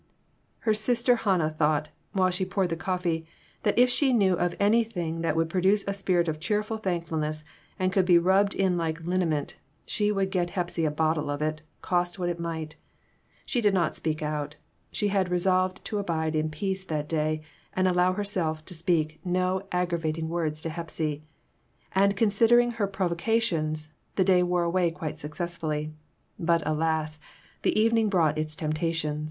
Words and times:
Her 0.61 0.73
Sister 0.73 1.15
Hannah 1.15 1.51
thought, 1.51 1.89
while 2.11 2.31
she 2.31 2.43
poured 2.43 2.69
the 2.69 2.75
coffee, 2.75 3.27
that 3.61 3.77
if 3.77 3.87
she 3.87 4.13
knew 4.13 4.33
of 4.33 4.55
anything 4.59 5.21
that 5.21 5.35
would 5.35 5.47
produce 5.47 5.87
a 5.87 5.93
spirit 5.93 6.27
of 6.27 6.39
cheerful 6.39 6.77
thankfulness, 6.77 7.43
and 7.77 7.93
could 7.93 8.05
be 8.05 8.17
rubbed 8.17 8.55
in 8.55 8.77
like 8.79 9.01
liniment, 9.03 9.57
she 9.85 10.11
would 10.11 10.31
get 10.31 10.49
Hepsy 10.49 10.85
a 10.85 10.89
bottle 10.89 11.29
of 11.29 11.39
it, 11.43 11.61
cost 11.83 12.17
what 12.17 12.29
it 12.29 12.39
might. 12.39 12.75
She 13.45 13.61
did 13.61 13.75
not 13.75 13.93
speak 13.93 14.23
it 14.23 14.25
out. 14.25 14.55
She 14.91 15.09
had 15.09 15.29
resolved 15.29 15.85
to 15.85 15.99
abide 15.99 16.35
in 16.35 16.49
peace 16.49 16.83
that 16.85 17.07
day, 17.07 17.43
and 17.73 17.87
allow 17.87 18.13
herself 18.13 18.65
to 18.65 18.73
speak 18.73 19.19
no 19.23 19.67
aggravat 19.71 19.77
68 20.15 20.15
PERTURBATIONS. 20.15 20.17
ing 20.17 20.29
words 20.29 20.61
to 20.63 20.69
Hepsy. 20.71 21.23
And, 21.91 22.15
considering 22.17 22.71
her 22.71 22.87
prov 22.87 23.11
ocations, 23.11 23.89
the 24.15 24.23
day 24.23 24.41
wore 24.41 24.63
away 24.63 24.89
quite 24.89 25.17
successfully; 25.19 25.93
but 26.39 26.63
alas! 26.65 27.19
the 27.61 27.79
evening 27.79 28.09
brought 28.09 28.39
its 28.39 28.55
temptation. 28.55 29.19